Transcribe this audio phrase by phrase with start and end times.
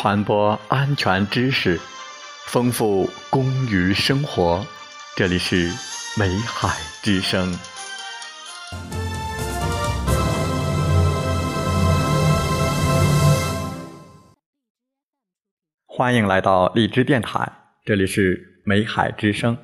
[0.00, 1.76] 传播安全知识，
[2.46, 4.64] 丰富工于生活。
[5.16, 5.72] 这里是
[6.16, 6.68] 美海
[7.02, 7.52] 之声。
[15.84, 17.50] 欢迎来到荔枝电台，
[17.84, 19.58] 这里是美海之声。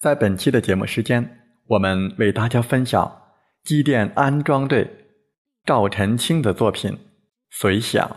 [0.00, 3.20] 在本期的节目时间，我们为大家分享
[3.62, 4.90] 机电安装队
[5.66, 6.92] 赵晨清的作品
[7.50, 8.08] 《随想》。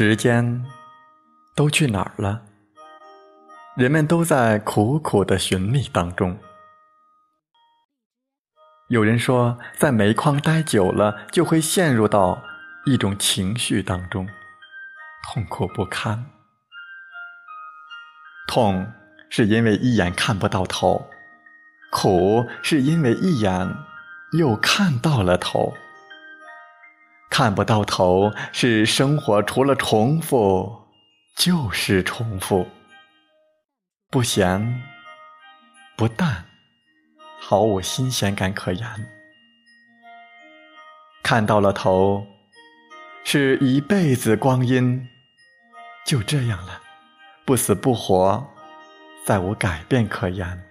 [0.00, 0.64] 时间
[1.56, 2.42] 都去哪儿了？
[3.76, 6.38] 人们都在苦苦的寻觅当中。
[8.90, 12.40] 有人说，在煤矿待久了，就会陷入到
[12.86, 14.28] 一种情绪当中，
[15.24, 16.26] 痛苦不堪。
[18.46, 18.92] 痛
[19.28, 21.10] 是因为一眼看不到头，
[21.90, 23.74] 苦是因为一眼
[24.38, 25.74] 又看到了头。
[27.38, 30.76] 看不到头，是生活除了重复
[31.36, 32.66] 就是重复，
[34.10, 34.82] 不咸
[35.96, 36.44] 不淡，
[37.38, 38.84] 毫无新鲜感可言。
[41.22, 42.26] 看到了头，
[43.22, 45.08] 是一辈子光阴
[46.04, 46.82] 就这样了，
[47.44, 48.44] 不死不活，
[49.24, 50.67] 再无改变可言。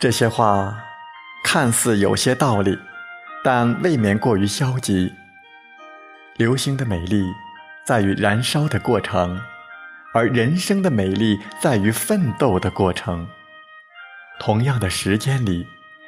[0.00, 0.82] 这些话
[1.44, 2.78] 看似有些道理，
[3.44, 5.12] 但未免过于消极。
[6.38, 7.22] 流星的美丽
[7.84, 9.38] 在于燃烧的过程，
[10.14, 13.28] 而人生的美丽在于奋斗的过程。
[14.38, 15.66] 同样的时间里，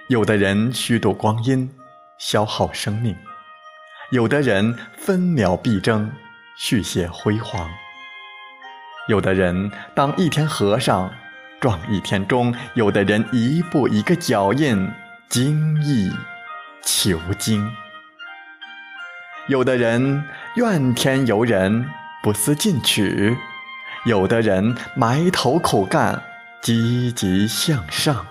[0.08, 1.70] 有的人虚度光阴，
[2.16, 3.14] 消耗生命；
[4.10, 6.10] 有的人分秒必争，
[6.56, 7.68] 续写辉煌；
[9.06, 11.12] 有的人当一天和尚。
[11.62, 14.90] 撞一天钟，有的人一步一个脚印，
[15.28, 16.10] 精益
[16.82, 17.64] 求精；
[19.46, 20.24] 有的人
[20.56, 21.88] 怨天尤人，
[22.20, 23.36] 不思进取；
[24.04, 26.20] 有的人埋头苦干，
[26.60, 28.26] 积极向上；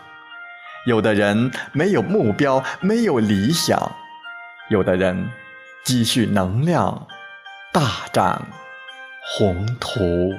[0.86, 3.94] 有的人没有目标，没有理想；
[4.68, 5.30] 有的人
[5.86, 7.08] 积蓄能量，
[7.72, 7.82] 大
[8.12, 8.42] 展
[9.38, 10.34] 宏图。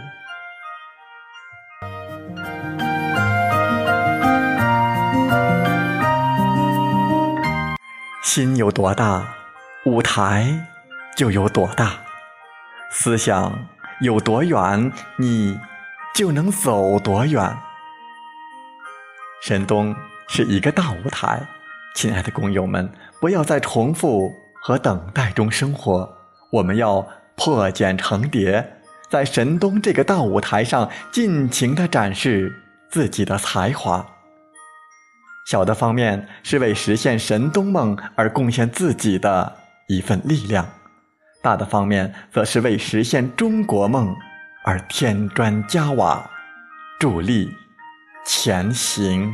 [8.35, 9.29] 心有多大，
[9.85, 10.67] 舞台
[11.15, 11.99] 就有多大；
[12.91, 13.69] 思想
[14.01, 15.61] 有多远，你
[16.15, 17.55] 就能走多远。
[19.43, 19.95] 神东
[20.29, 21.47] 是一个大舞台，
[21.95, 24.33] 亲爱的工友们，不要在重复
[24.63, 26.11] 和等待中生活，
[26.53, 27.07] 我们要
[27.37, 28.79] 破茧成蝶，
[29.11, 34.07] 在神东这个大舞台上尽情的展示自己的才华。
[35.47, 39.57] 小的方面是为实现神东梦而贡献自己的
[39.89, 40.67] 一份力量，
[41.43, 44.15] 大的方面则是为实现中国梦
[44.65, 46.31] 而添砖加瓦，
[47.01, 47.51] 助力
[48.25, 49.33] 前行。